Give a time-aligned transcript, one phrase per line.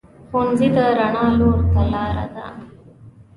[0.29, 2.45] ښوونځی د رڼا لور ته لار ده